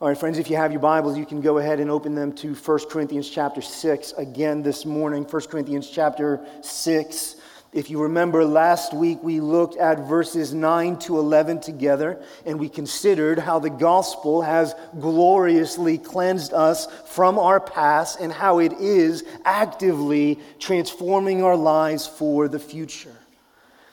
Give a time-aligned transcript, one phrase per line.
[0.00, 2.32] All right, friends, if you have your Bibles, you can go ahead and open them
[2.34, 5.24] to 1 Corinthians chapter 6 again this morning.
[5.24, 7.34] 1 Corinthians chapter 6.
[7.72, 12.68] If you remember, last week we looked at verses 9 to 11 together, and we
[12.68, 19.24] considered how the gospel has gloriously cleansed us from our past and how it is
[19.44, 23.17] actively transforming our lives for the future.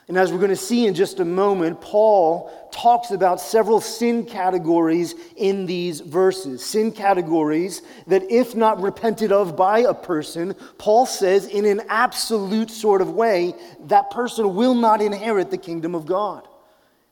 [0.07, 4.25] And as we're going to see in just a moment, Paul talks about several sin
[4.25, 6.63] categories in these verses.
[6.63, 12.69] Sin categories that, if not repented of by a person, Paul says in an absolute
[12.69, 13.55] sort of way,
[13.85, 16.47] that person will not inherit the kingdom of God.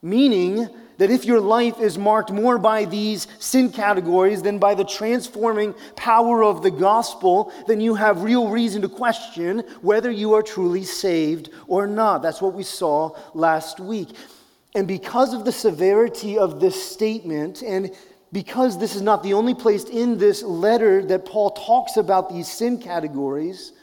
[0.03, 0.69] Meaning,
[1.03, 5.75] that if your life is marked more by these sin categories than by the transforming
[5.97, 10.85] power of the gospel, then you have real reason to question whether you are truly
[10.85, 12.21] saved or not.
[12.21, 14.15] That's what we saw last week.
[14.75, 17.91] And because of the severity of this statement, and
[18.31, 22.47] because this is not the only place in this letter that Paul talks about these
[22.47, 23.73] sin categories,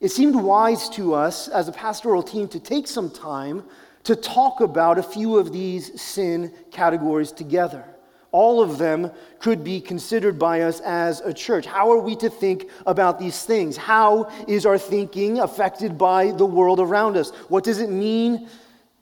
[0.00, 3.64] it seemed wise to us as a pastoral team to take some time
[4.04, 7.84] to talk about a few of these sin categories together.
[8.30, 11.64] All of them could be considered by us as a church.
[11.64, 13.76] How are we to think about these things?
[13.76, 17.30] How is our thinking affected by the world around us?
[17.48, 18.48] What does it mean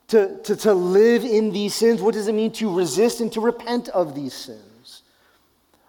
[0.09, 2.01] to, to, to live in these sins?
[2.01, 4.63] What does it mean to resist and to repent of these sins?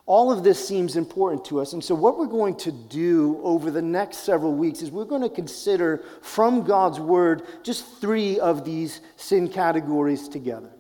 [0.08, 1.73] All of this seems important to us.
[1.73, 5.22] And so, what we're going to do over the next several weeks is we're going
[5.22, 10.72] to consider from God's Word just three of these sin categories together.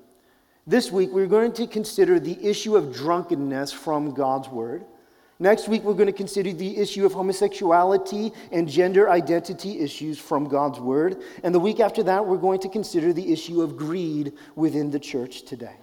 [0.65, 4.85] This week, we're going to consider the issue of drunkenness from God's Word.
[5.39, 10.47] Next week, we're going to consider the issue of homosexuality and gender identity issues from
[10.47, 11.21] God's Word.
[11.43, 14.99] And the week after that, we're going to consider the issue of greed within the
[14.99, 15.75] church today.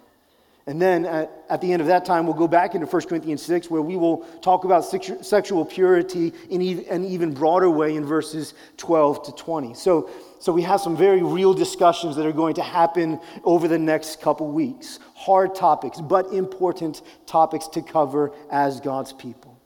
[0.67, 3.43] And then at, at, the end of that time, we'll go back into 1 Corinthians
[3.43, 8.55] 6, where we will talk about sexual purity in an even broader way in verses
[8.79, 9.75] 12 to 20.
[9.75, 10.09] So,
[10.41, 14.23] so we have some very real discussions that are going to happen over the next
[14.23, 15.01] couple weeks.
[15.15, 19.61] Hard topics, but important topics to cover as God's people.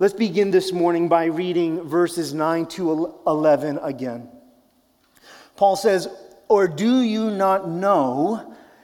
[0.00, 4.28] Let's begin this morning by reading verses 9 to 11 again.
[5.54, 6.08] Paul says,
[6.48, 8.51] Or do you not know?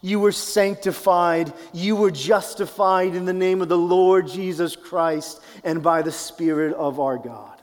[0.00, 1.52] you were sanctified.
[1.72, 6.74] You were justified in the name of the Lord Jesus Christ and by the Spirit
[6.74, 7.60] of our God.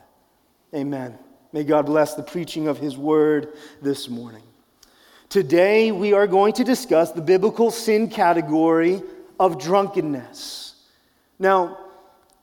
[0.74, 1.18] Amen.
[1.52, 4.42] May God bless the preaching of His word this morning.
[5.28, 9.02] Today, we are going to discuss the biblical sin category
[9.40, 10.74] of drunkenness.
[11.38, 11.78] Now,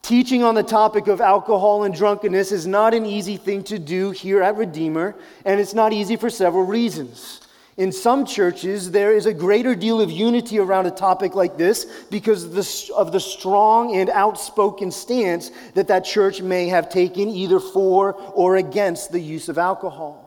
[0.02, 4.12] teaching on the topic of alcohol and drunkenness is not an easy thing to do
[4.12, 5.16] here at Redeemer,
[5.46, 7.40] and it's not easy for several reasons.
[7.76, 11.86] In some churches, there is a greater deal of unity around a topic like this
[12.12, 12.44] because
[12.92, 18.58] of the strong and outspoken stance that that church may have taken either for or
[18.58, 20.24] against the use of alcohol.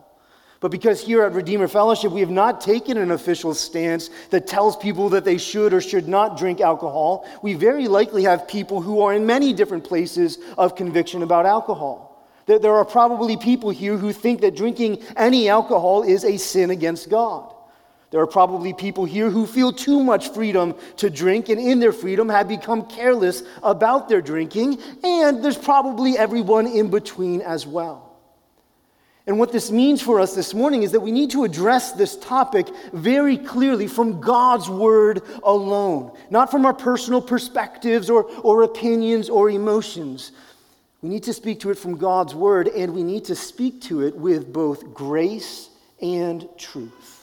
[0.59, 4.75] But because here at Redeemer Fellowship, we have not taken an official stance that tells
[4.75, 9.01] people that they should or should not drink alcohol, we very likely have people who
[9.01, 12.06] are in many different places of conviction about alcohol.
[12.47, 17.09] There are probably people here who think that drinking any alcohol is a sin against
[17.09, 17.53] God.
[18.09, 21.91] There are probably people here who feel too much freedom to drink and in their
[21.91, 24.79] freedom have become careless about their drinking.
[25.03, 28.07] And there's probably everyone in between as well.
[29.27, 32.15] And what this means for us this morning is that we need to address this
[32.15, 39.29] topic very clearly from God's word alone, not from our personal perspectives or, or opinions
[39.29, 40.31] or emotions,
[41.01, 44.01] we need to speak to it from God's word, and we need to speak to
[44.01, 45.69] it with both grace
[46.01, 47.17] and truth.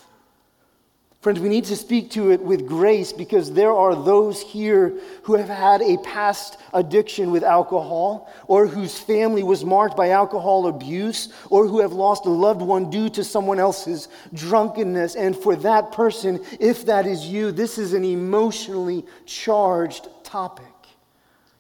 [1.25, 4.93] Friends, we need to speak to it with grace because there are those here
[5.23, 10.67] who have had a past addiction with alcohol, or whose family was marked by alcohol
[10.67, 15.17] abuse, or who have lost a loved one due to someone else's drunkenness.
[15.17, 20.74] And for that person, if that is you, this is an emotionally charged topic.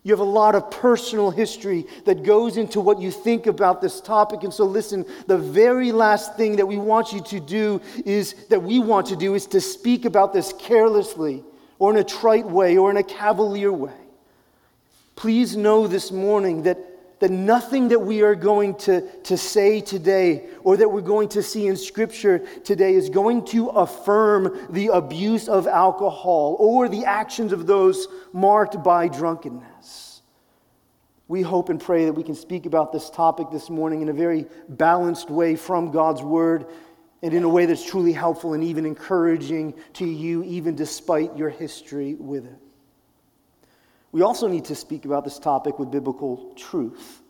[0.04, 4.02] You have a lot of personal history that goes into what you think about this
[4.02, 4.42] topic.
[4.42, 8.62] And so, listen, the very last thing that we want you to do is that
[8.62, 11.42] we want to do is to speak about this carelessly
[11.78, 13.96] or in a trite way or in a cavalier way.
[15.16, 16.78] Please know this morning that
[17.24, 21.42] that nothing that we are going to, to say today or that we're going to
[21.42, 27.50] see in Scripture today is going to affirm the abuse of alcohol or the actions
[27.54, 30.20] of those marked by drunkenness.
[31.26, 34.12] We hope and pray that we can speak about this topic this morning in a
[34.12, 36.66] very balanced way from God's Word
[37.22, 41.48] and in a way that's truly helpful and even encouraging to you, even despite your
[41.48, 42.63] history with it.
[44.14, 47.20] We also need to speak about this topic with biblical truth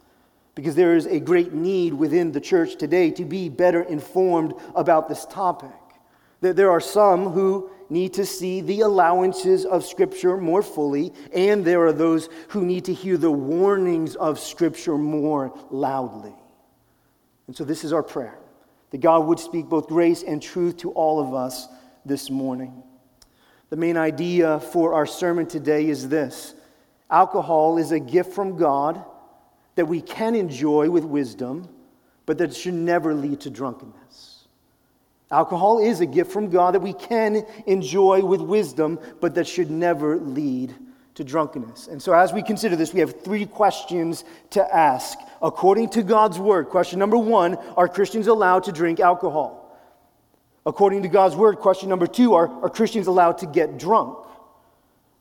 [0.54, 5.08] because there is a great need within the church today to be better informed about
[5.08, 5.72] this topic.
[6.42, 11.86] There are some who need to see the allowances of Scripture more fully, and there
[11.86, 16.34] are those who need to hear the warnings of Scripture more loudly.
[17.46, 18.36] And so, this is our prayer
[18.90, 21.66] that God would speak both grace and truth to all of us
[22.04, 22.82] this morning.
[23.70, 26.54] The main idea for our sermon today is this
[27.10, 29.04] Alcohol is a gift from God
[29.74, 31.68] that we can enjoy with wisdom,
[32.26, 34.46] but that should never lead to drunkenness.
[35.30, 39.70] Alcohol is a gift from God that we can enjoy with wisdom, but that should
[39.70, 40.74] never lead
[41.14, 41.88] to drunkenness.
[41.88, 45.18] And so, as we consider this, we have three questions to ask.
[45.42, 49.60] According to God's word, question number one Are Christians allowed to drink alcohol?
[50.66, 54.18] According to God's word, question number two Are, are Christians allowed to get drunk?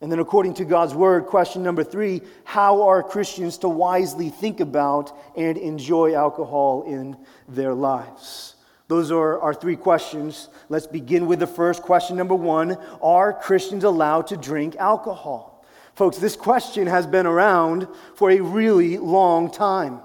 [0.03, 4.59] And then, according to God's word, question number three how are Christians to wisely think
[4.59, 7.15] about and enjoy alcohol in
[7.47, 8.55] their lives?
[8.89, 10.49] Those are our three questions.
[10.67, 12.17] Let's begin with the first question.
[12.17, 15.63] Number one Are Christians allowed to drink alcohol?
[15.95, 20.01] Folks, this question has been around for a really long time.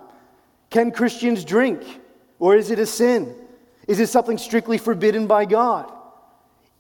[0.71, 1.83] Can Christians drink?
[2.39, 3.35] Or is it a sin?
[3.89, 5.93] Is it something strictly forbidden by God?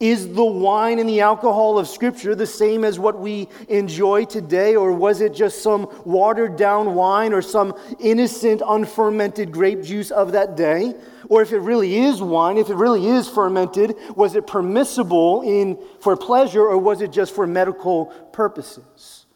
[0.00, 4.76] Is the wine and the alcohol of Scripture the same as what we enjoy today,
[4.76, 10.32] or was it just some watered down wine or some innocent, unfermented grape juice of
[10.32, 10.94] that day?
[11.28, 15.76] Or if it really is wine, if it really is fermented, was it permissible in,
[16.00, 19.26] for pleasure, or was it just for medical purposes?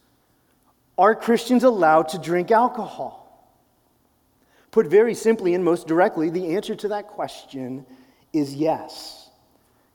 [0.97, 3.19] Are Christians allowed to drink alcohol?
[4.71, 7.85] Put very simply and most directly, the answer to that question
[8.33, 9.22] is yes.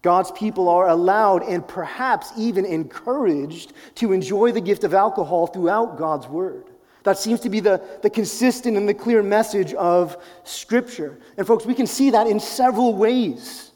[0.07, 5.98] God's people are allowed and perhaps even encouraged to enjoy the gift of alcohol throughout
[5.98, 6.63] God's word.
[7.04, 10.15] That seems to be the, the consistent and the clear message of
[10.45, 11.19] Scripture.
[11.36, 13.71] And, folks, we can see that in several ways.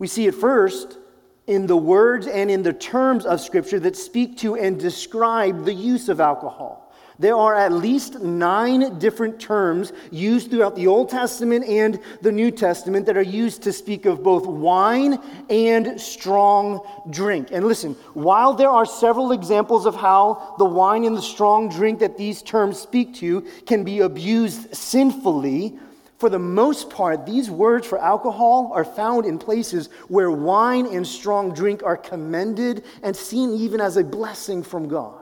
[0.00, 0.98] We see it first
[1.46, 5.72] in the words and in the terms of Scripture that speak to and describe the
[5.72, 6.89] use of alcohol.
[7.20, 12.50] There are at least nine different terms used throughout the Old Testament and the New
[12.50, 15.18] Testament that are used to speak of both wine
[15.50, 16.80] and strong
[17.10, 17.48] drink.
[17.52, 21.98] And listen, while there are several examples of how the wine and the strong drink
[21.98, 25.78] that these terms speak to can be abused sinfully,
[26.16, 31.06] for the most part, these words for alcohol are found in places where wine and
[31.06, 35.19] strong drink are commended and seen even as a blessing from God.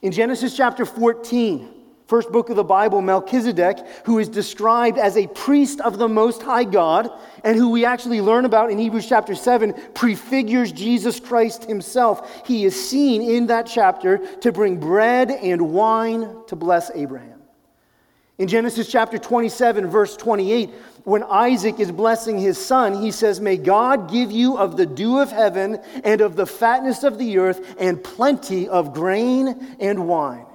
[0.00, 1.68] In Genesis chapter 14,
[2.06, 6.40] first book of the Bible, Melchizedek, who is described as a priest of the Most
[6.40, 7.10] High God,
[7.42, 12.46] and who we actually learn about in Hebrews chapter 7, prefigures Jesus Christ himself.
[12.46, 17.42] He is seen in that chapter to bring bread and wine to bless Abraham.
[18.38, 20.70] In Genesis chapter 27, verse 28,
[21.04, 25.18] when Isaac is blessing his son, he says, May God give you of the dew
[25.18, 30.46] of heaven and of the fatness of the earth and plenty of grain and wine.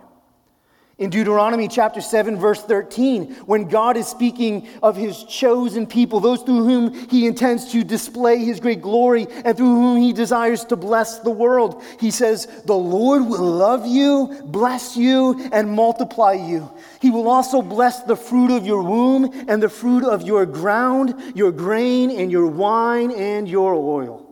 [1.00, 6.43] In Deuteronomy chapter 7, verse 13, when God is speaking of his chosen people, those
[6.43, 10.75] through whom he intends to display his great glory and through whom he desires to
[10.75, 16.71] bless the world, he says, The Lord will love you, bless you, and multiply you.
[17.01, 21.33] He will also bless the fruit of your womb and the fruit of your ground,
[21.33, 24.23] your grain, and your wine and your oil.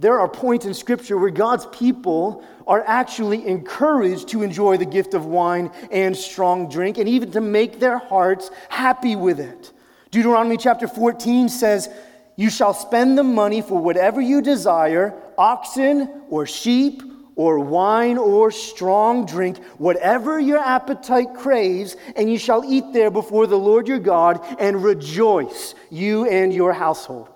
[0.00, 5.12] There are points in Scripture where God's people are actually encouraged to enjoy the gift
[5.12, 9.72] of wine and strong drink and even to make their hearts happy with it.
[10.10, 11.90] Deuteronomy chapter 14 says,
[12.36, 17.02] You shall spend the money for whatever you desire oxen or sheep
[17.36, 23.46] or wine or strong drink, whatever your appetite craves, and you shall eat there before
[23.46, 27.28] the Lord your God and rejoice, you and your household.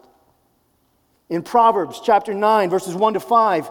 [1.28, 3.70] In Proverbs chapter 9, verses 1 to 5,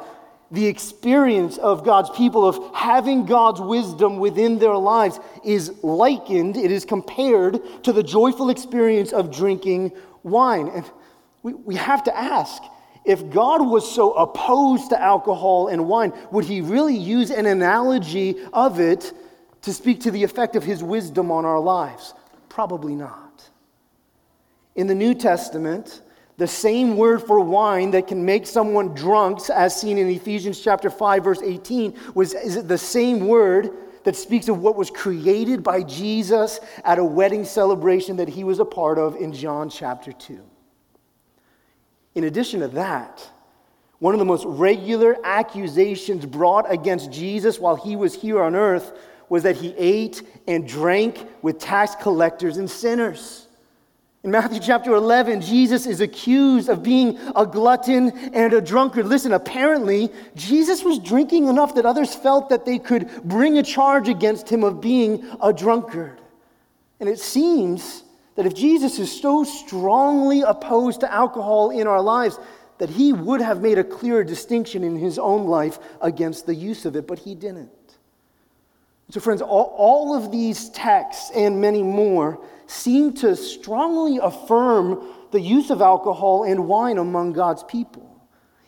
[0.53, 6.71] the experience of God's people of having God's wisdom within their lives is likened, it
[6.71, 10.67] is compared to the joyful experience of drinking wine.
[10.67, 10.85] And
[11.41, 12.61] we, we have to ask
[13.03, 18.35] If God was so opposed to alcohol and wine, would he really use an analogy
[18.53, 19.11] of it
[19.63, 22.13] to speak to the effect of his wisdom on our lives?
[22.47, 23.49] Probably not.
[24.75, 26.02] In the New Testament,
[26.37, 30.89] the same word for wine that can make someone drunk, as seen in Ephesians chapter
[30.89, 33.71] 5, verse 18, was is the same word
[34.03, 38.59] that speaks of what was created by Jesus at a wedding celebration that he was
[38.59, 40.41] a part of in John chapter 2.
[42.15, 43.29] In addition to that,
[43.99, 48.91] one of the most regular accusations brought against Jesus while he was here on earth
[49.29, 53.42] was that he ate and drank with tax collectors and sinners.
[54.23, 59.05] In Matthew chapter 11, Jesus is accused of being a glutton and a drunkard.
[59.05, 64.07] Listen, apparently, Jesus was drinking enough that others felt that they could bring a charge
[64.07, 66.21] against him of being a drunkard.
[67.01, 68.03] And it seems
[68.35, 72.39] that if Jesus is so strongly opposed to alcohol in our lives,
[72.77, 76.85] that he would have made a clear distinction in his own life against the use
[76.85, 77.69] of it, but he didn't.
[79.09, 82.39] So, friends, all, all of these texts and many more
[82.73, 88.09] seem to strongly affirm the use of alcohol and wine among God's people.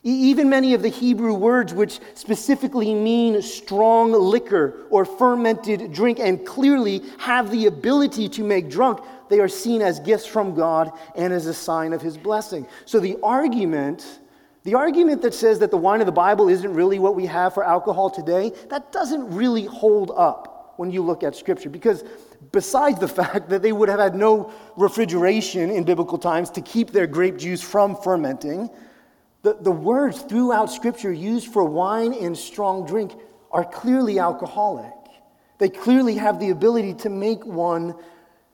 [0.04, 6.46] Even many of the Hebrew words, which specifically mean strong liquor or fermented drink and
[6.46, 11.34] clearly have the ability to make drunk, they are seen as gifts from God and
[11.34, 12.68] as a sign of his blessing.
[12.86, 14.20] So the argument,
[14.64, 17.56] the argument that says that the wine of the Bible isn't really what we have
[17.56, 22.04] for alcohol today, that doesn't really hold up when you look at scripture because
[22.56, 26.90] besides the fact that they would have had no refrigeration in biblical times to keep
[26.90, 28.70] their grape juice from fermenting,
[29.44, 33.12] the, the words throughout Scripture used for wine and strong drink
[33.52, 34.94] are clearly alcoholic.
[35.60, 37.94] They clearly have the ability to make one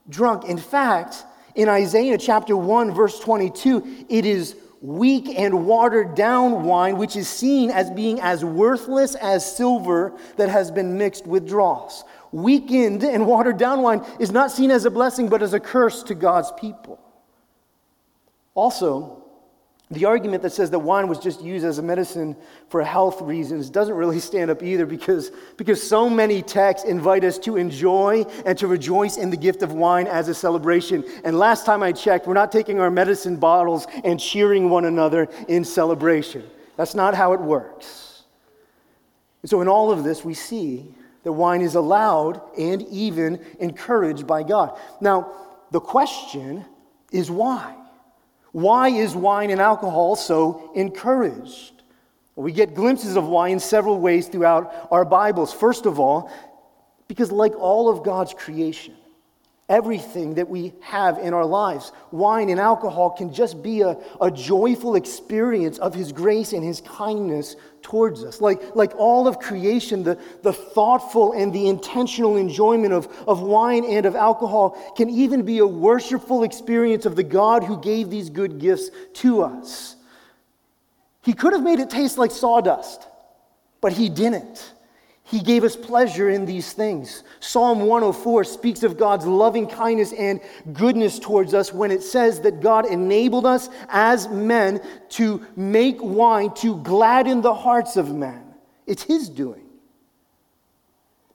[0.09, 0.45] drunk.
[0.45, 6.97] In fact, in Isaiah chapter 1, verse 22, it is weak and watered down wine,
[6.97, 12.03] which is seen as being as worthless as silver that has been mixed with dross.
[12.31, 16.03] Weakened and watered down wine is not seen as a blessing, but as a curse
[16.03, 16.99] to God's people.
[18.55, 19.21] Also,
[19.91, 22.37] the argument that says that wine was just used as a medicine
[22.69, 27.37] for health reasons doesn't really stand up either because, because so many texts invite us
[27.39, 31.03] to enjoy and to rejoice in the gift of wine as a celebration.
[31.25, 35.27] And last time I checked, we're not taking our medicine bottles and cheering one another
[35.49, 36.49] in celebration.
[36.77, 38.23] That's not how it works.
[39.41, 44.25] And so, in all of this, we see that wine is allowed and even encouraged
[44.25, 44.77] by God.
[44.99, 45.31] Now,
[45.71, 46.65] the question
[47.11, 47.75] is why?
[48.51, 51.81] Why is wine and alcohol so encouraged?
[52.41, 55.53] we get glimpses of wine in several ways throughout our Bibles.
[55.53, 56.31] First of all,
[57.07, 58.95] because like all of God's creation,
[59.71, 61.93] everything that we have in our lives.
[62.11, 66.81] Wine and alcohol can just be a, a joyful experience of His grace and His
[66.81, 68.41] kindness towards us.
[68.41, 73.85] Like, like all of creation, the, the thoughtful and the intentional enjoyment of, of wine
[73.85, 78.29] and of alcohol can even be a worshipful experience of the God who gave these
[78.29, 79.95] good gifts to us.
[81.23, 83.07] He could have made it taste like sawdust,
[83.79, 84.73] but He didn't.
[85.31, 87.23] He gave us pleasure in these things.
[87.39, 90.41] Psalm 104 speaks of God's loving kindness and
[90.73, 96.53] goodness towards us when it says that God enabled us as men to make wine
[96.55, 98.43] to gladden the hearts of men.
[98.85, 99.63] It's His doing.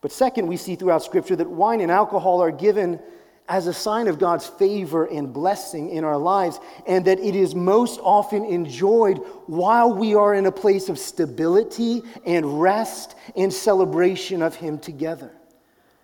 [0.03, 3.01] But second, we see throughout Scripture that wine and alcohol are given
[3.49, 7.55] as a sign of God's favor and blessing in our lives, and that it is
[7.55, 14.43] most often enjoyed while we are in a place of stability and rest and celebration
[14.43, 15.31] of Him together.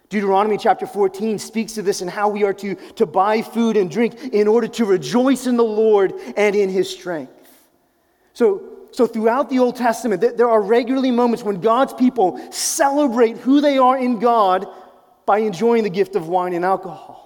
[0.09, 3.91] Deuteronomy chapter 14 speaks to this and how we are to, to buy food and
[3.91, 7.33] drink in order to rejoice in the Lord and in His strength.
[8.35, 13.61] So, so throughout the Old Testament, there are regularly moments when God's people celebrate who
[13.61, 14.67] they are in God
[15.25, 17.22] by enjoying the gift of wine and alcohol.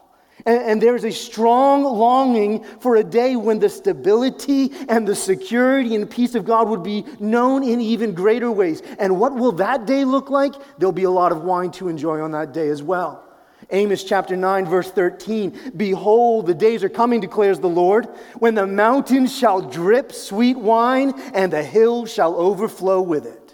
[0.47, 5.95] And, and there's a strong longing for a day when the stability and the security
[5.95, 8.83] and peace of God would be known in even greater ways.
[8.99, 10.55] And what will that day look like?
[10.79, 13.25] There'll be a lot of wine to enjoy on that day as well.
[13.71, 18.07] Amos chapter 9, verse 13 Behold, the days are coming, declares the Lord,
[18.39, 23.46] when the mountains shall drip sweet wine and the hills shall overflow with it.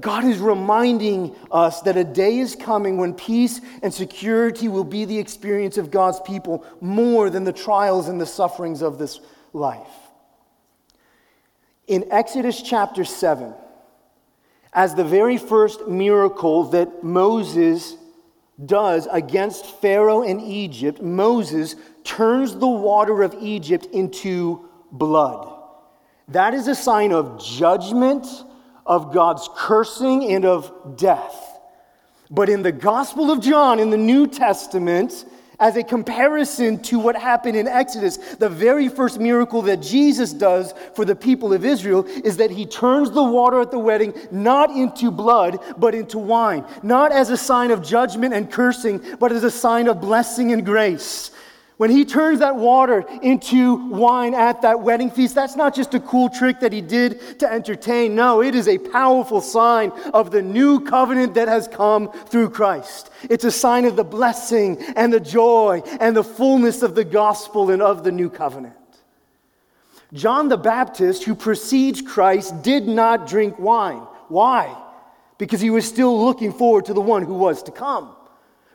[0.00, 5.04] God is reminding us that a day is coming when peace and security will be
[5.04, 9.20] the experience of God's people more than the trials and the sufferings of this
[9.52, 9.88] life.
[11.86, 13.52] In Exodus chapter 7,
[14.72, 17.96] as the very first miracle that Moses
[18.64, 25.50] does against Pharaoh and Egypt, Moses turns the water of Egypt into blood.
[26.28, 28.26] That is a sign of judgment,
[28.86, 31.58] of God's cursing, and of death.
[32.30, 35.24] But in the Gospel of John, in the New Testament,
[35.60, 40.74] as a comparison to what happened in Exodus, the very first miracle that Jesus does
[40.94, 44.70] for the people of Israel is that he turns the water at the wedding not
[44.70, 46.64] into blood, but into wine.
[46.82, 50.64] Not as a sign of judgment and cursing, but as a sign of blessing and
[50.66, 51.30] grace.
[51.76, 56.00] When he turns that water into wine at that wedding feast, that's not just a
[56.00, 58.14] cool trick that he did to entertain.
[58.14, 63.10] No, it is a powerful sign of the new covenant that has come through Christ.
[63.28, 67.70] It's a sign of the blessing and the joy and the fullness of the gospel
[67.70, 68.76] and of the new covenant.
[70.12, 74.06] John the Baptist, who precedes Christ, did not drink wine.
[74.28, 74.80] Why?
[75.38, 78.14] Because he was still looking forward to the one who was to come.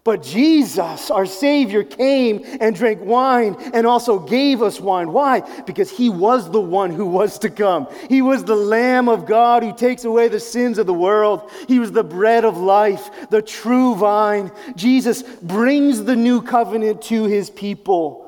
[0.05, 5.11] But Jesus, our Savior, came and drank wine and also gave us wine.
[5.11, 5.41] Why?
[5.63, 7.87] Because He was the one who was to come.
[8.07, 11.51] He was the Lamb of God who takes away the sins of the world.
[11.67, 14.51] He was the bread of life, the true vine.
[14.75, 18.25] Jesus brings the new covenant to His people,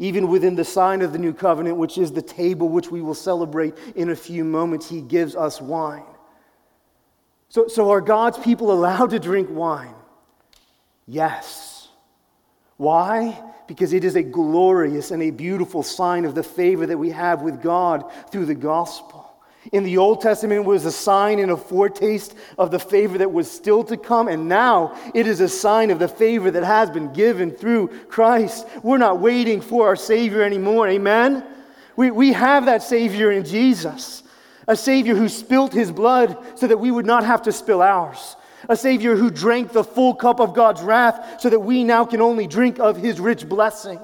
[0.00, 3.14] even within the sign of the new covenant, which is the table which we will
[3.14, 4.88] celebrate in a few moments.
[4.88, 6.02] He gives us wine.
[7.48, 9.94] So, so are God's people allowed to drink wine?
[11.06, 11.88] Yes.
[12.76, 13.40] Why?
[13.66, 17.42] Because it is a glorious and a beautiful sign of the favor that we have
[17.42, 19.22] with God through the gospel.
[19.72, 23.32] In the Old Testament, it was a sign and a foretaste of the favor that
[23.32, 26.88] was still to come, and now it is a sign of the favor that has
[26.90, 28.66] been given through Christ.
[28.84, 31.44] We're not waiting for our Savior anymore, amen?
[31.96, 34.22] We, we have that Savior in Jesus,
[34.68, 38.36] a Savior who spilt his blood so that we would not have to spill ours
[38.68, 42.20] a Savior who drank the full cup of God's wrath so that we now can
[42.20, 44.00] only drink of His rich blessing.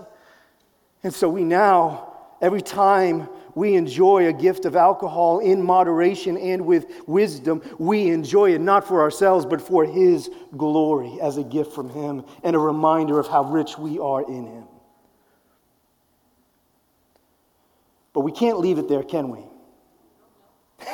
[1.03, 6.65] And so we now, every time we enjoy a gift of alcohol in moderation and
[6.65, 11.73] with wisdom, we enjoy it not for ourselves, but for His glory as a gift
[11.73, 14.65] from Him and a reminder of how rich we are in Him.
[18.13, 19.41] But we can't leave it there, can we?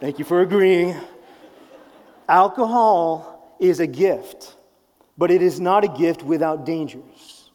[0.00, 0.94] Thank you for agreeing.
[2.28, 4.56] Alcohol is a gift,
[5.16, 7.50] but it is not a gift without dangers.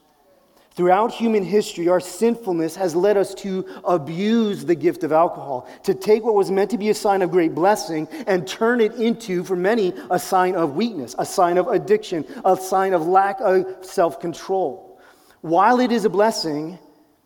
[0.75, 5.93] Throughout human history, our sinfulness has led us to abuse the gift of alcohol, to
[5.93, 9.43] take what was meant to be a sign of great blessing and turn it into,
[9.43, 13.86] for many, a sign of weakness, a sign of addiction, a sign of lack of
[13.86, 14.99] self control.
[15.41, 16.79] While it is a blessing,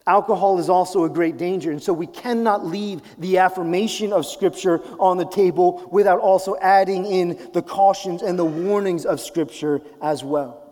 [0.07, 4.81] Alcohol is also a great danger, and so we cannot leave the affirmation of Scripture
[4.99, 10.23] on the table without also adding in the cautions and the warnings of Scripture as
[10.23, 10.63] well.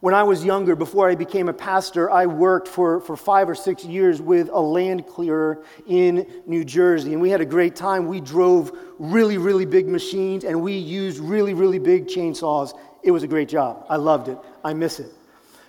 [0.00, 3.54] When I was younger, before I became a pastor, I worked for, for five or
[3.54, 8.06] six years with a land clearer in New Jersey, and we had a great time.
[8.06, 12.78] We drove really, really big machines, and we used really, really big chainsaws.
[13.02, 13.84] It was a great job.
[13.88, 14.38] I loved it.
[14.64, 15.12] I miss it.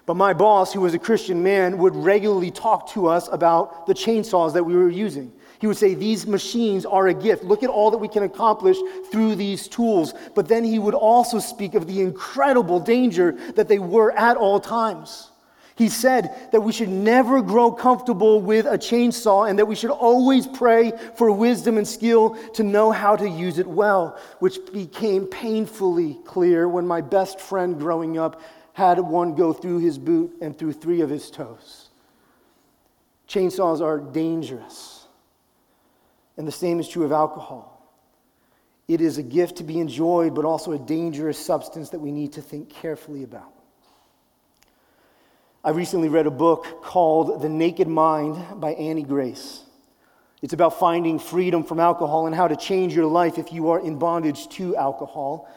[0.08, 3.94] But my boss, who was a Christian man, would regularly talk to us about the
[3.94, 5.34] chainsaws that we were using.
[5.60, 7.44] He would say, These machines are a gift.
[7.44, 8.78] Look at all that we can accomplish
[9.12, 10.14] through these tools.
[10.34, 14.62] But then he would also speak of the incredible danger that they were at all
[14.62, 15.30] times.
[15.76, 19.92] He said that we should never grow comfortable with a chainsaw and that we should
[19.92, 25.28] always pray for wisdom and skill to know how to use it well, which became
[25.28, 28.42] painfully clear when my best friend growing up
[28.78, 31.90] had one go through his boot and through three of his toes.
[33.28, 35.08] Chainsaws are dangerous.
[36.38, 37.92] And the same is true of alcohol.
[38.88, 42.34] It is a gift to be enjoyed, but also a dangerous substance that we need
[42.34, 43.52] to think carefully about.
[45.64, 49.64] I recently read a book called The Naked Mind by Annie Grace.
[50.44, 53.80] It's about finding freedom from alcohol and how to change your life if you are
[53.80, 55.50] in bondage to alcohol.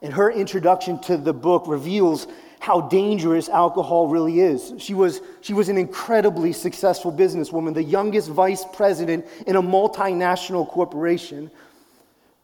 [0.00, 2.28] And her introduction to the book reveals
[2.60, 4.74] how dangerous alcohol really is.
[4.78, 10.68] She was, she was an incredibly successful businesswoman, the youngest vice president in a multinational
[10.68, 11.50] corporation.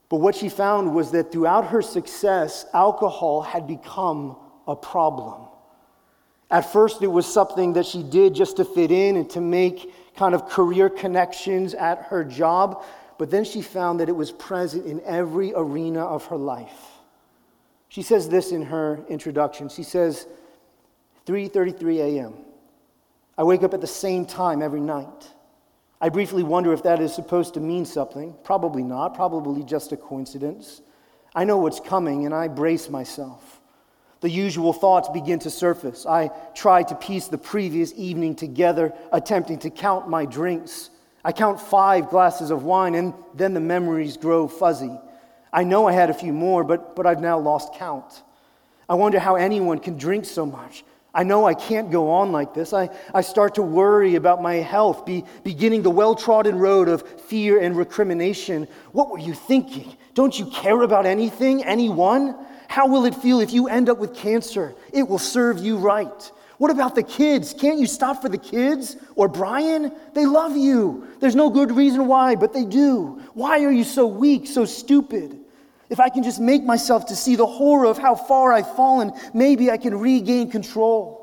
[0.09, 5.48] But what she found was that throughout her success, alcohol had become a problem.
[6.50, 9.92] At first, it was something that she did just to fit in and to make
[10.14, 12.85] kind of career connections at her job.
[13.18, 16.93] But then she found that it was present in every arena of her life.
[17.94, 19.68] She says this in her introduction.
[19.68, 20.26] She says,
[21.26, 22.35] 3:33 a.m.
[23.38, 25.30] I wake up at the same time every night.
[26.00, 28.35] I briefly wonder if that is supposed to mean something.
[28.42, 30.83] Probably not, probably just a coincidence.
[31.37, 33.61] I know what's coming and I brace myself.
[34.22, 36.04] The usual thoughts begin to surface.
[36.04, 40.90] I try to piece the previous evening together, attempting to count my drinks.
[41.24, 44.98] I count five glasses of wine, and then the memories grow fuzzy.
[45.54, 48.24] I know I had a few more, but, but I've now lost count.
[48.88, 50.84] I wonder how anyone can drink so much.
[51.14, 52.72] I know I can't go on like this.
[52.72, 57.08] I, I start to worry about my health, be, beginning the well trodden road of
[57.20, 58.66] fear and recrimination.
[58.90, 59.96] What were you thinking?
[60.14, 62.34] Don't you care about anything, anyone?
[62.66, 64.74] How will it feel if you end up with cancer?
[64.92, 66.32] It will serve you right.
[66.58, 67.54] What about the kids?
[67.54, 68.96] Can't you stop for the kids?
[69.14, 69.92] Or Brian?
[70.14, 71.06] They love you.
[71.20, 73.22] There's no good reason why, but they do.
[73.34, 75.43] Why are you so weak, so stupid?
[75.90, 79.12] If I can just make myself to see the horror of how far I've fallen,
[79.33, 81.20] maybe I can regain control.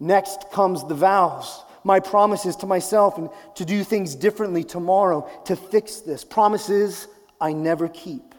[0.00, 5.54] Next comes the vows, my promises to myself and to do things differently tomorrow to
[5.54, 6.24] fix this.
[6.24, 7.06] Promises
[7.40, 8.34] I never keep.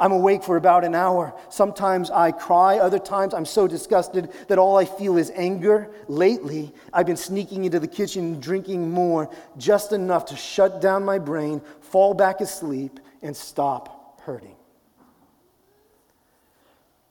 [0.00, 1.38] I'm awake for about an hour.
[1.50, 2.78] Sometimes I cry.
[2.78, 5.90] Other times I'm so disgusted that all I feel is anger.
[6.08, 11.18] Lately, I've been sneaking into the kitchen drinking more, just enough to shut down my
[11.18, 14.56] brain, fall back asleep, and stop hurting.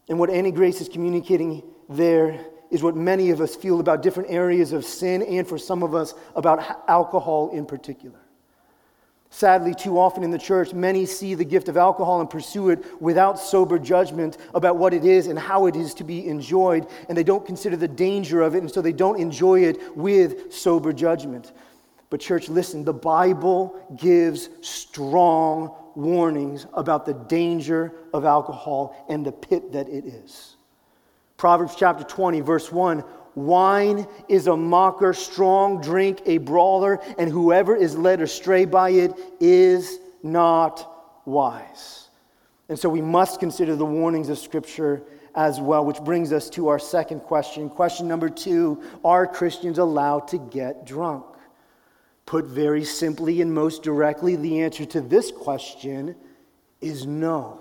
[0.07, 2.39] And what Annie Grace is communicating there
[2.71, 5.95] is what many of us feel about different areas of sin, and for some of
[5.95, 8.19] us, about alcohol in particular.
[9.31, 12.83] Sadly, too often in the church, many see the gift of alcohol and pursue it
[12.99, 17.17] without sober judgment about what it is and how it is to be enjoyed, and
[17.17, 20.91] they don't consider the danger of it, and so they don't enjoy it with sober
[20.91, 21.51] judgment.
[22.09, 29.31] But, church, listen, the Bible gives strong warnings about the danger of alcohol and the
[29.31, 30.55] pit that it is.
[31.37, 33.03] Proverbs chapter 20, verse 1
[33.35, 39.13] Wine is a mocker, strong drink, a brawler, and whoever is led astray by it
[39.39, 42.09] is not wise.
[42.67, 45.03] And so we must consider the warnings of Scripture
[45.35, 47.69] as well, which brings us to our second question.
[47.69, 51.25] Question number two Are Christians allowed to get drunk?
[52.29, 56.15] Put very simply and most directly, the answer to this question
[56.79, 57.59] is no.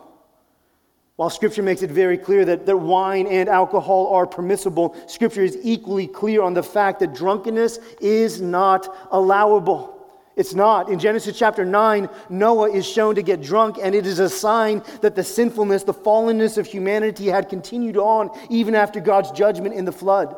[1.17, 5.57] While Scripture makes it very clear that, that wine and alcohol are permissible, Scripture is
[5.63, 10.07] equally clear on the fact that drunkenness is not allowable.
[10.37, 10.91] It's not.
[10.91, 14.83] In Genesis chapter 9, Noah is shown to get drunk, and it is a sign
[15.01, 19.87] that the sinfulness, the fallenness of humanity had continued on even after God's judgment in
[19.87, 20.37] the flood.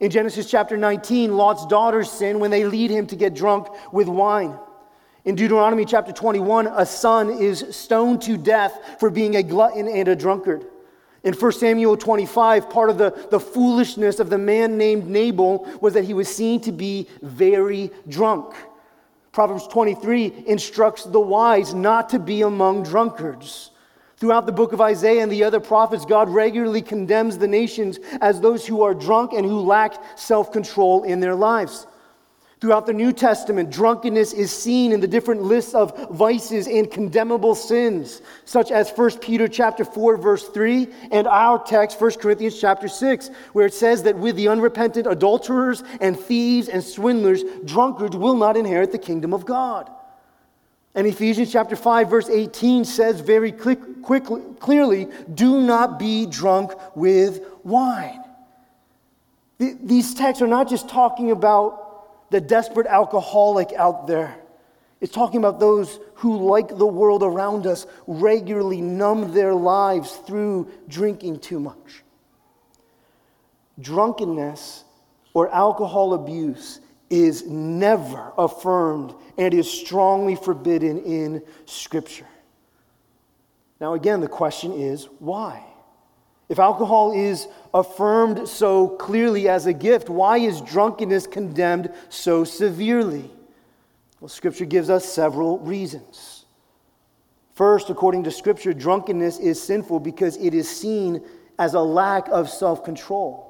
[0.00, 4.06] In Genesis chapter 19, Lot's daughters sin when they lead him to get drunk with
[4.06, 4.56] wine.
[5.24, 10.06] In Deuteronomy chapter 21, a son is stoned to death for being a glutton and
[10.06, 10.64] a drunkard.
[11.24, 15.94] In 1 Samuel 25, part of the, the foolishness of the man named Nabal was
[15.94, 18.54] that he was seen to be very drunk.
[19.32, 23.72] Proverbs 23 instructs the wise not to be among drunkards.
[24.18, 28.40] Throughout the book of Isaiah and the other prophets, God regularly condemns the nations as
[28.40, 31.86] those who are drunk and who lack self control in their lives.
[32.60, 37.54] Throughout the New Testament, drunkenness is seen in the different lists of vices and condemnable
[37.54, 42.88] sins, such as 1 Peter chapter 4 verse 3 and our text 1 Corinthians chapter
[42.88, 48.34] 6, where it says that with the unrepentant adulterers and thieves and swindlers, drunkards will
[48.34, 49.88] not inherit the kingdom of God.
[50.98, 56.72] And Ephesians chapter 5, verse 18 says very quick, quickly, clearly do not be drunk
[56.96, 58.18] with wine.
[59.58, 64.40] These texts are not just talking about the desperate alcoholic out there.
[65.00, 70.68] It's talking about those who, like the world around us, regularly numb their lives through
[70.88, 72.02] drinking too much.
[73.80, 74.82] Drunkenness
[75.32, 82.26] or alcohol abuse is never affirmed and is strongly forbidden in Scripture.
[83.80, 85.64] Now, again, the question is why?
[86.48, 93.30] If alcohol is affirmed so clearly as a gift, why is drunkenness condemned so severely?
[94.20, 96.46] Well, Scripture gives us several reasons.
[97.54, 101.22] First, according to Scripture, drunkenness is sinful because it is seen
[101.58, 103.47] as a lack of self control.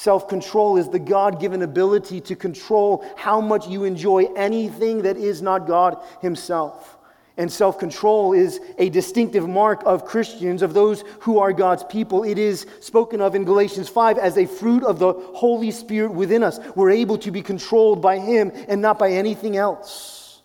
[0.00, 5.18] Self control is the God given ability to control how much you enjoy anything that
[5.18, 6.96] is not God Himself.
[7.36, 12.24] And self control is a distinctive mark of Christians, of those who are God's people.
[12.24, 16.42] It is spoken of in Galatians 5 as a fruit of the Holy Spirit within
[16.42, 16.58] us.
[16.74, 20.40] We're able to be controlled by Him and not by anything else.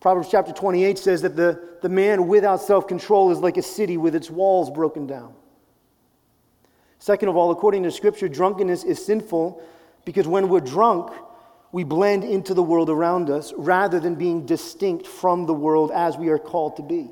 [0.00, 3.96] Proverbs chapter 28 says that the, the man without self control is like a city
[3.96, 5.32] with its walls broken down.
[7.06, 9.62] Second of all, according to Scripture, drunkenness is sinful
[10.04, 11.12] because when we're drunk,
[11.70, 16.16] we blend into the world around us rather than being distinct from the world as
[16.16, 17.08] we are called to be.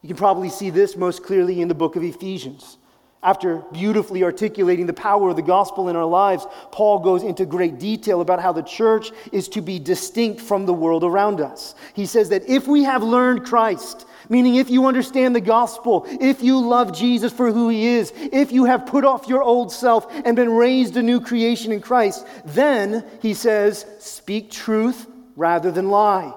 [0.00, 2.78] You can probably see this most clearly in the book of Ephesians.
[3.22, 7.78] After beautifully articulating the power of the gospel in our lives, Paul goes into great
[7.78, 11.74] detail about how the church is to be distinct from the world around us.
[11.92, 16.42] He says that if we have learned Christ, meaning if you understand the gospel, if
[16.42, 20.06] you love Jesus for who he is, if you have put off your old self
[20.24, 25.06] and been raised a new creation in Christ, then, he says, speak truth
[25.36, 26.32] rather than lie.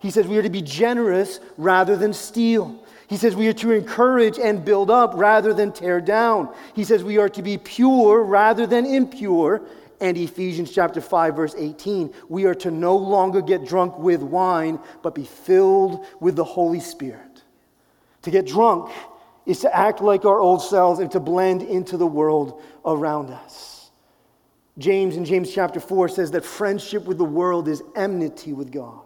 [0.00, 2.84] He says we are to be generous rather than steal.
[3.08, 6.52] He says we are to encourage and build up rather than tear down.
[6.74, 9.62] He says we are to be pure rather than impure.
[10.00, 14.78] And Ephesians chapter 5 verse 18, we are to no longer get drunk with wine,
[15.02, 17.42] but be filled with the Holy Spirit.
[18.22, 18.90] To get drunk
[19.46, 23.90] is to act like our old selves and to blend into the world around us.
[24.78, 29.05] James in James chapter 4 says that friendship with the world is enmity with God.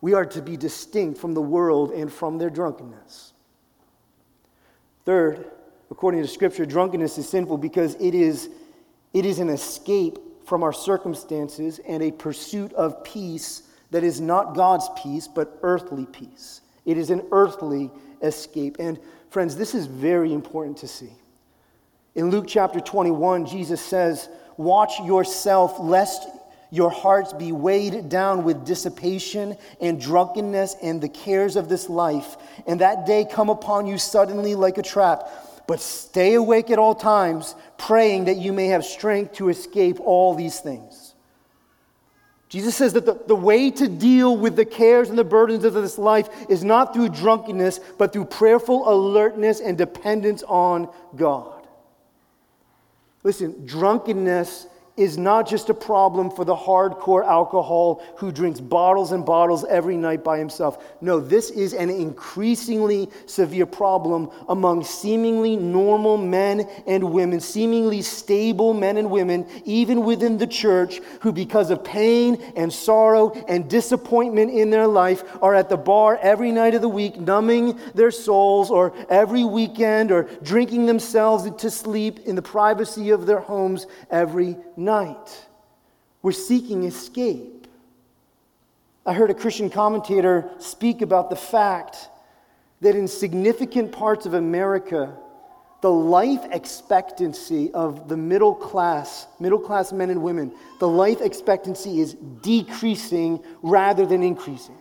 [0.00, 3.32] We are to be distinct from the world and from their drunkenness.
[5.04, 5.50] Third,
[5.90, 8.50] according to Scripture, drunkenness is sinful because it is,
[9.14, 14.54] it is an escape from our circumstances and a pursuit of peace that is not
[14.54, 16.60] God's peace, but earthly peace.
[16.84, 17.90] It is an earthly
[18.22, 18.76] escape.
[18.78, 18.98] And
[19.30, 21.12] friends, this is very important to see.
[22.14, 26.28] In Luke chapter 21, Jesus says, Watch yourself lest
[26.70, 32.36] your hearts be weighed down with dissipation and drunkenness and the cares of this life,
[32.66, 35.28] and that day come upon you suddenly like a trap.
[35.66, 40.34] But stay awake at all times, praying that you may have strength to escape all
[40.34, 41.14] these things.
[42.48, 45.74] Jesus says that the, the way to deal with the cares and the burdens of
[45.74, 51.66] this life is not through drunkenness, but through prayerful alertness and dependence on God.
[53.24, 59.26] Listen, drunkenness is not just a problem for the hardcore alcohol who drinks bottles and
[59.26, 60.82] bottles every night by himself.
[61.02, 68.72] No, this is an increasingly severe problem among seemingly normal men and women, seemingly stable
[68.72, 74.50] men and women, even within the church, who, because of pain and sorrow and disappointment
[74.50, 78.70] in their life, are at the bar every night of the week, numbing their souls,
[78.70, 84.56] or every weekend, or drinking themselves to sleep in the privacy of their homes every
[84.74, 84.85] night.
[86.22, 87.66] We're seeking escape.
[89.04, 92.08] I heard a Christian commentator speak about the fact
[92.80, 95.16] that in significant parts of America,
[95.82, 102.00] the life expectancy of the middle class, middle class men and women, the life expectancy
[102.00, 104.76] is decreasing rather than increasing.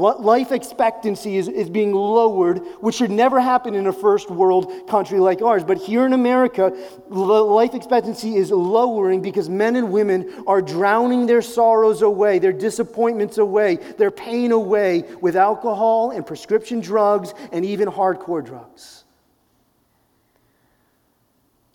[0.00, 5.18] Life expectancy is, is being lowered, which should never happen in a first world country
[5.18, 5.62] like ours.
[5.62, 6.74] But here in America,
[7.10, 13.36] life expectancy is lowering because men and women are drowning their sorrows away, their disappointments
[13.36, 19.04] away, their pain away with alcohol and prescription drugs and even hardcore drugs.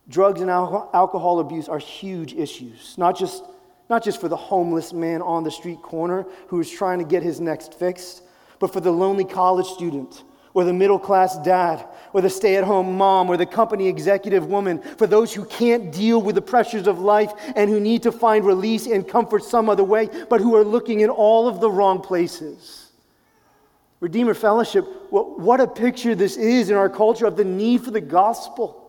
[0.10, 3.44] Drugs and alcohol abuse are huge issues, not just
[3.90, 7.24] not just for the homeless man on the street corner who is trying to get
[7.24, 8.24] his next fixed,
[8.60, 12.64] but for the lonely college student, or the middle class dad, or the stay at
[12.64, 16.88] home mom, or the company executive woman, for those who can't deal with the pressures
[16.88, 20.56] of life and who need to find release and comfort some other way, but who
[20.56, 22.92] are looking in all of the wrong places.
[24.00, 28.02] Redeemer Fellowship, what a picture this is in our culture of the need for the
[28.02, 28.85] gospel.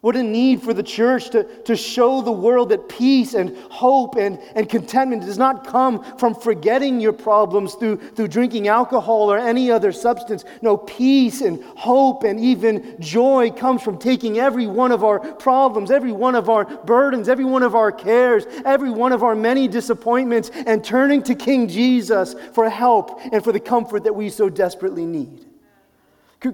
[0.00, 4.16] What a need for the church to, to show the world that peace and hope
[4.16, 9.36] and, and contentment does not come from forgetting your problems through, through drinking alcohol or
[9.36, 10.46] any other substance.
[10.62, 15.90] No, peace and hope and even joy comes from taking every one of our problems,
[15.90, 19.68] every one of our burdens, every one of our cares, every one of our many
[19.68, 24.48] disappointments, and turning to King Jesus for help and for the comfort that we so
[24.48, 25.44] desperately need.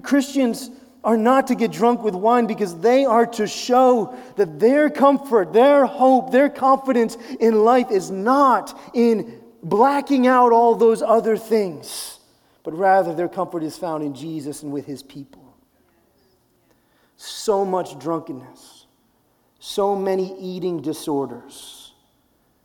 [0.03, 0.69] Christians
[1.07, 5.53] are not to get drunk with wine because they are to show that their comfort,
[5.53, 12.19] their hope, their confidence in life is not in blacking out all those other things,
[12.61, 15.55] but rather their comfort is found in Jesus and with his people.
[17.15, 18.85] So much drunkenness,
[19.59, 21.93] so many eating disorders,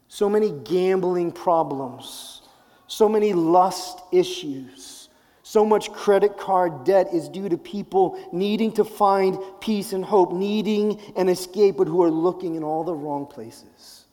[0.09, 2.42] so many gambling problems,
[2.88, 4.91] so many lust issues
[5.53, 10.33] So much credit card debt is due to people needing to find peace and hope,
[10.33, 14.07] needing an escape, but who are looking in all the wrong places.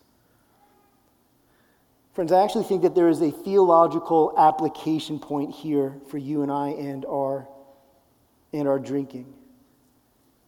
[2.12, 6.52] Friends, I actually think that there is a theological application point here for you and
[6.52, 7.47] I and our,
[8.52, 9.34] and our drinking.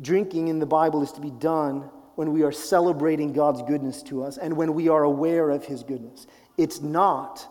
[0.01, 4.25] Drinking in the Bible is to be done when we are celebrating God's goodness to
[4.25, 6.27] us and when we are aware of His goodness.
[6.57, 7.47] It's not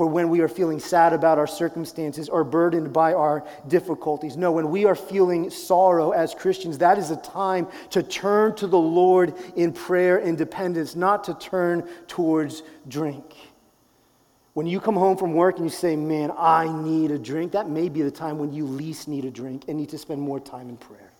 [0.00, 4.34] for when we are feeling sad about our circumstances or burdened by our difficulties.
[4.34, 8.66] No, when we are feeling sorrow as Christians, that is a time to turn to
[8.66, 13.26] the Lord in prayer and dependence, not to turn towards drink.
[14.54, 17.68] When you come home from work and you say, Man, I need a drink, that
[17.68, 20.40] may be the time when you least need a drink and need to spend more
[20.40, 21.10] time in prayer.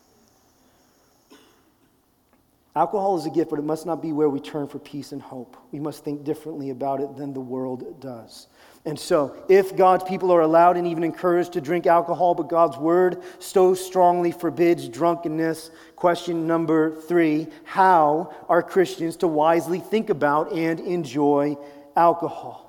[2.76, 5.20] Alcohol is a gift, but it must not be where we turn for peace and
[5.20, 5.56] hope.
[5.72, 8.46] We must think differently about it than the world does.
[8.86, 12.78] And so, if God's people are allowed and even encouraged to drink alcohol, but God's
[12.78, 20.52] word so strongly forbids drunkenness, question number three how are Christians to wisely think about
[20.52, 21.58] and enjoy
[21.94, 22.66] alcohol?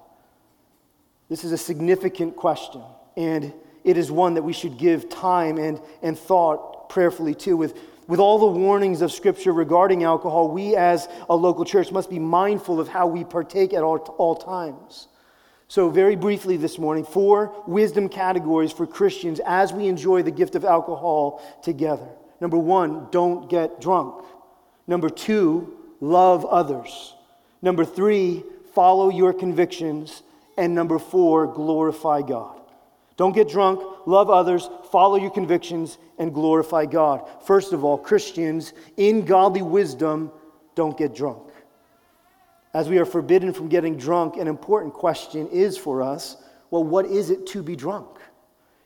[1.30, 2.82] This is a significant question,
[3.16, 3.54] and
[3.86, 8.20] it is one that we should give time and, and thought prayerfully to with with
[8.20, 12.82] all the warnings of Scripture regarding alcohol, we as a local church must be mindful
[12.82, 15.08] of how we partake at all, all times.
[15.72, 20.56] So, very briefly this morning, four wisdom categories for Christians as we enjoy the gift
[20.56, 22.10] of alcohol together.
[22.42, 24.26] Number one, don't get drunk.
[24.86, 27.16] Number two, love others.
[27.62, 30.24] Number three, follow your convictions.
[30.58, 32.60] And number four, glorify God.
[33.16, 37.26] Don't get drunk, love others, follow your convictions, and glorify God.
[37.46, 40.34] First of all, Christians, in godly wisdom,
[40.76, 41.44] don't get drunk.
[42.74, 46.38] As we are forbidden from getting drunk, an important question is for us
[46.70, 48.08] well, what is it to be drunk?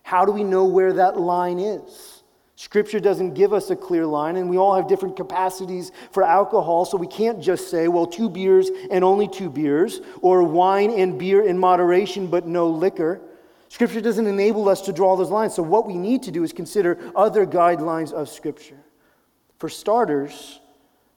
[0.02, 2.24] How do we know where that line is?
[2.56, 6.86] Scripture doesn't give us a clear line, and we all have different capacities for alcohol,
[6.86, 11.20] so we can't just say, well, two beers and only two beers, or wine and
[11.20, 13.22] beer in moderation but no liquor.
[13.68, 15.54] Scripture doesn't enable us to draw those lines.
[15.54, 18.80] So, what we need to do is consider other guidelines of Scripture.
[19.60, 20.62] For starters,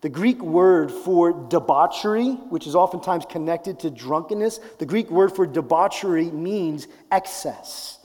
[0.00, 5.46] the Greek word for debauchery, which is oftentimes connected to drunkenness, the Greek word for
[5.46, 7.98] debauchery means excess.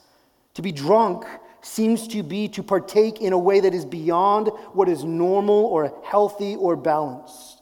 [0.55, 1.25] To be drunk
[1.61, 5.93] seems to be to partake in a way that is beyond what is normal or
[6.03, 7.61] healthy or balanced.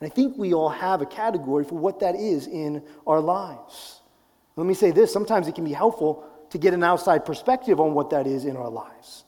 [0.00, 4.00] And I think we all have a category for what that is in our lives.
[4.56, 7.94] Let me say this sometimes it can be helpful to get an outside perspective on
[7.94, 9.24] what that is in our lives.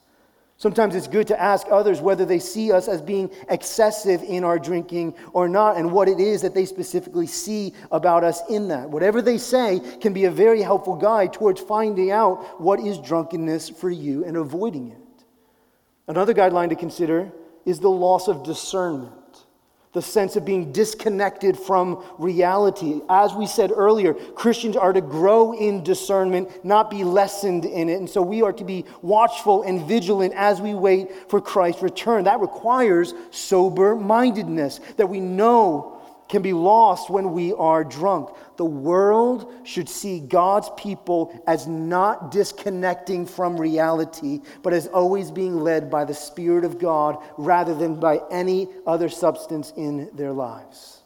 [0.56, 4.58] Sometimes it's good to ask others whether they see us as being excessive in our
[4.58, 8.88] drinking or not, and what it is that they specifically see about us in that.
[8.88, 13.68] Whatever they say can be a very helpful guide towards finding out what is drunkenness
[13.68, 15.24] for you and avoiding it.
[16.06, 17.32] Another guideline to consider
[17.64, 19.12] is the loss of discernment
[19.94, 23.00] the sense of being disconnected from reality.
[23.08, 27.94] As we said earlier, Christians are to grow in discernment, not be lessened in it.
[27.94, 32.24] And so we are to be watchful and vigilant as we wait for Christ's return.
[32.24, 35.93] That requires sober mindedness, that we know
[36.28, 38.30] can be lost when we are drunk.
[38.56, 45.60] The world should see God's people as not disconnecting from reality, but as always being
[45.60, 51.02] led by the Spirit of God rather than by any other substance in their lives.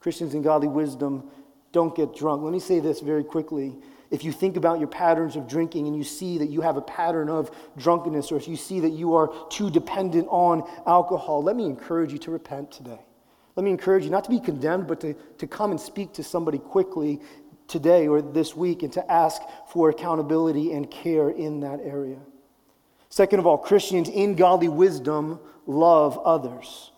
[0.00, 1.30] Christians in godly wisdom
[1.72, 2.42] don't get drunk.
[2.42, 3.76] Let me say this very quickly.
[4.10, 6.80] If you think about your patterns of drinking and you see that you have a
[6.80, 11.56] pattern of drunkenness, or if you see that you are too dependent on alcohol, let
[11.56, 13.00] me encourage you to repent today.
[13.58, 16.22] Let me encourage you not to be condemned, but to, to come and speak to
[16.22, 17.20] somebody quickly
[17.66, 22.18] today or this week and to ask for accountability and care in that area.
[23.08, 26.92] Second of all, Christians in godly wisdom love others.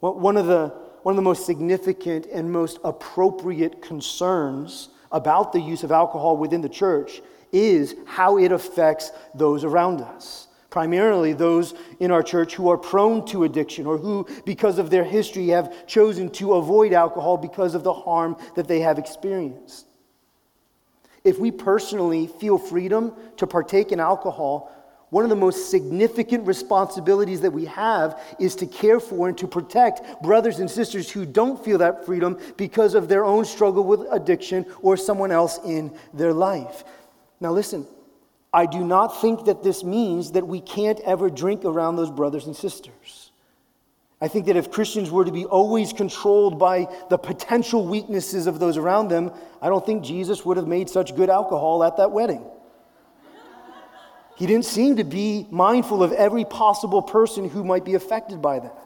[0.00, 0.68] One of the,
[1.02, 6.60] one of the most significant and most appropriate concerns about the use of alcohol within
[6.60, 12.68] the church is how it affects those around us primarily those in our church who
[12.68, 17.36] are prone to addiction or who, because of their history, have chosen to avoid alcohol
[17.36, 19.86] because of the harm that they have experienced.
[21.24, 24.72] If we personally feel freedom to partake in alcohol,
[25.10, 29.46] one of the most significant responsibilities that we have is to care for and to
[29.46, 34.00] protect brothers and sisters who don't feel that freedom because of their own struggle with
[34.10, 36.84] addiction or someone else in their life.
[37.40, 37.86] Now, listen,
[38.56, 42.46] I do not think that this means that we can't ever drink around those brothers
[42.46, 43.30] and sisters.
[44.18, 48.58] I think that if Christians were to be always controlled by the potential weaknesses of
[48.58, 49.30] those around them,
[49.60, 52.46] I don't think Jesus would have made such good alcohol at that wedding.
[54.38, 58.60] He didn't seem to be mindful of every possible person who might be affected by
[58.60, 58.85] that.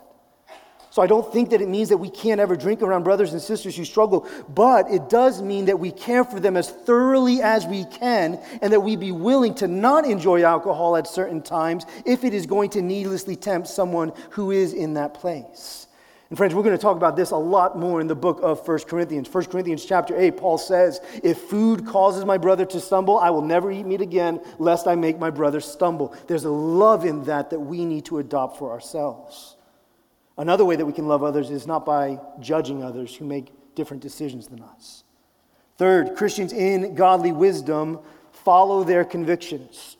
[0.91, 3.41] So I don't think that it means that we can't ever drink around brothers and
[3.41, 7.65] sisters who struggle, but it does mean that we care for them as thoroughly as
[7.65, 12.25] we can and that we be willing to not enjoy alcohol at certain times if
[12.25, 15.87] it is going to needlessly tempt someone who is in that place.
[16.29, 18.67] And friends, we're going to talk about this a lot more in the book of
[18.67, 19.33] 1 Corinthians.
[19.33, 23.43] 1 Corinthians chapter 8, Paul says, If food causes my brother to stumble, I will
[23.43, 26.15] never eat meat again, lest I make my brother stumble.
[26.27, 29.57] There's a love in that that we need to adopt for ourselves.
[30.41, 34.03] Another way that we can love others is not by judging others who make different
[34.03, 35.05] decisions than us.
[35.77, 37.99] Third, Christians in godly wisdom
[38.33, 39.99] follow their convictions.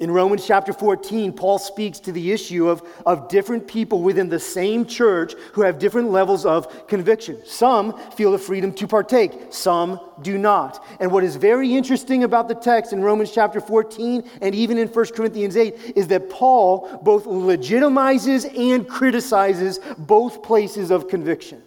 [0.00, 4.38] In Romans chapter 14, Paul speaks to the issue of, of different people within the
[4.38, 7.36] same church who have different levels of conviction.
[7.44, 10.86] Some feel the freedom to partake, some do not.
[11.00, 14.86] And what is very interesting about the text in Romans chapter 14 and even in
[14.86, 21.60] 1 Corinthians 8 is that Paul both legitimizes and criticizes both places of conviction.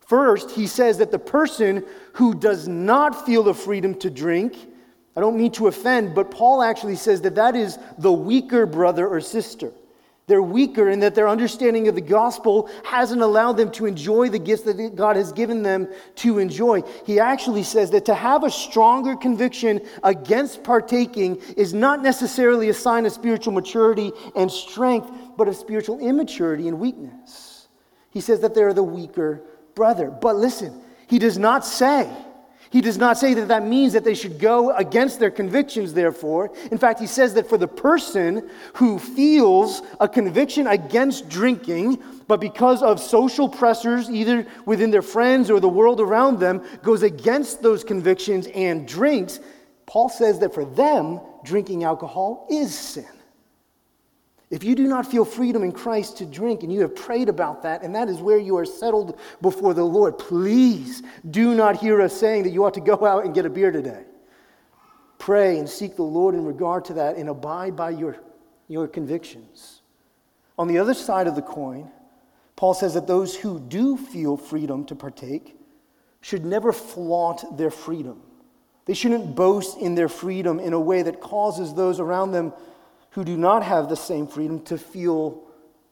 [0.00, 4.68] First, he says that the person who does not feel the freedom to drink
[5.14, 9.06] I don't mean to offend, but Paul actually says that that is the weaker brother
[9.06, 9.72] or sister.
[10.28, 14.38] They're weaker in that their understanding of the gospel hasn't allowed them to enjoy the
[14.38, 16.82] gifts that God has given them to enjoy.
[17.04, 22.74] He actually says that to have a stronger conviction against partaking is not necessarily a
[22.74, 27.68] sign of spiritual maturity and strength, but of spiritual immaturity and weakness.
[28.10, 29.42] He says that they're the weaker
[29.74, 30.08] brother.
[30.08, 32.10] But listen, he does not say
[32.72, 36.50] he does not say that that means that they should go against their convictions, therefore.
[36.70, 42.40] In fact, he says that for the person who feels a conviction against drinking, but
[42.40, 47.60] because of social pressures, either within their friends or the world around them, goes against
[47.60, 49.38] those convictions and drinks,
[49.84, 53.04] Paul says that for them, drinking alcohol is sin.
[54.52, 57.62] If you do not feel freedom in Christ to drink and you have prayed about
[57.62, 62.02] that, and that is where you are settled before the Lord, please do not hear
[62.02, 64.04] us saying that you ought to go out and get a beer today.
[65.18, 68.18] Pray and seek the Lord in regard to that and abide by your,
[68.68, 69.80] your convictions.
[70.58, 71.90] On the other side of the coin,
[72.54, 75.56] Paul says that those who do feel freedom to partake
[76.20, 78.20] should never flaunt their freedom.
[78.84, 82.52] They shouldn't boast in their freedom in a way that causes those around them
[83.12, 85.44] who do not have the same freedom to feel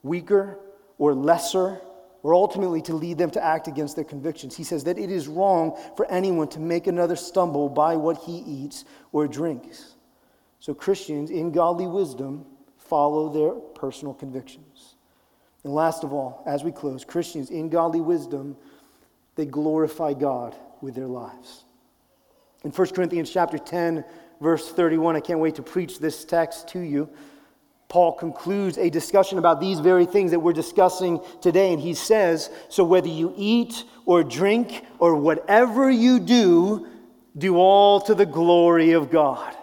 [0.02, 0.58] weaker
[0.98, 1.80] or lesser
[2.22, 4.56] or ultimately to lead them to act against their convictions.
[4.56, 8.38] He says that it is wrong for anyone to make another stumble by what he
[8.38, 9.96] eats or drinks.
[10.58, 12.44] So Christians, in godly wisdom,
[12.76, 14.96] follow their personal convictions.
[15.64, 18.56] And last of all, as we close, Christians, in godly wisdom,
[19.36, 21.64] they glorify God with their lives.
[22.64, 24.04] In 1 Corinthians chapter 10,
[24.40, 25.16] verse 31.
[25.16, 27.08] I can't wait to preach this text to you.
[27.88, 32.48] Paul concludes a discussion about these very things that we're discussing today, and he says,
[32.68, 36.86] So whether you eat or drink or whatever you do,
[37.36, 39.56] do all to the glory of God.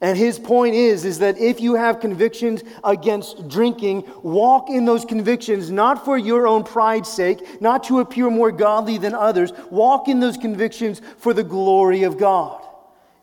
[0.00, 5.06] And his point is, is that if you have convictions against drinking, walk in those
[5.06, 9.52] convictions not for your own pride's sake, not to appear more godly than others.
[9.70, 12.63] Walk in those convictions for the glory of God.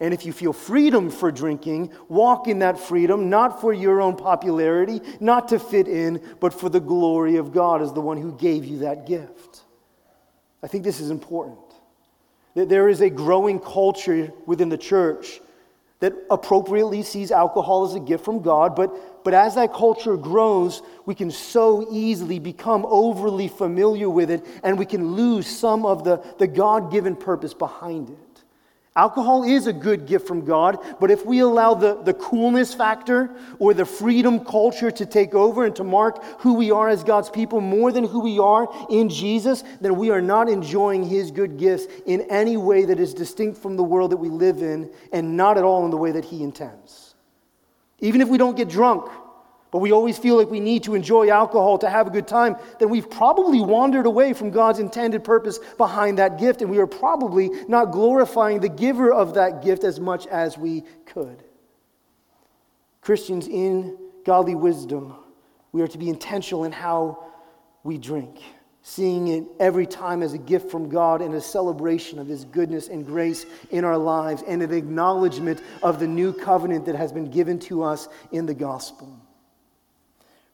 [0.02, 4.16] And if you feel freedom for drinking, walk in that freedom, not for your own
[4.16, 8.36] popularity, not to fit in, but for the glory of God as the one who
[8.36, 9.62] gave you that gift.
[10.64, 11.60] I think this is important.
[12.56, 15.40] That there is a growing culture within the church
[16.00, 20.82] that appropriately sees alcohol as a gift from God, but, but as that culture grows,
[21.06, 26.04] we can so easily become overly familiar with it and we can lose some of
[26.04, 28.31] the, the God given purpose behind it.
[28.94, 33.30] Alcohol is a good gift from God, but if we allow the, the coolness factor
[33.58, 37.30] or the freedom culture to take over and to mark who we are as God's
[37.30, 41.58] people more than who we are in Jesus, then we are not enjoying His good
[41.58, 45.38] gifts in any way that is distinct from the world that we live in and
[45.38, 47.16] not at all in the way that He intends.
[48.02, 49.10] Even if we don't get drunk,
[49.72, 52.58] but we always feel like we need to enjoy alcohol to have a good time,
[52.80, 56.88] then we've probably wandered away from God's intended purpose behind that gift, and we are
[56.88, 61.44] probably not glorifying the giver of that gift as much as we could.
[63.00, 65.16] Christians in godly wisdom,
[65.72, 67.24] we are to be intentional in how
[67.84, 68.40] we drink,
[68.84, 72.90] seeing it every time as a gift from God and a celebration of His goodness
[72.90, 77.32] and grace in our lives, and an acknowledgement of the new covenant that has been
[77.32, 79.21] given to us in the gospel.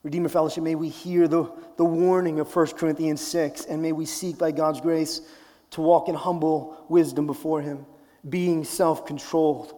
[0.08, 4.05] Redeemer Fellowship, may we hear the, the warning of 1 Corinthians 6, and may we
[4.05, 5.20] seek by God's grace
[5.72, 7.86] to walk in humble wisdom before Him,
[8.30, 9.74] being self controlled,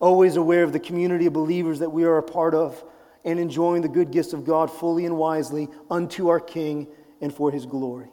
[0.00, 2.82] always aware of the community of believers that we are a part of,
[3.24, 6.88] and enjoying the good gifts of God fully and wisely unto our King
[7.20, 8.08] and for his glory.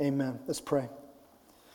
[0.00, 0.40] Amen.
[0.48, 0.88] Let's pray.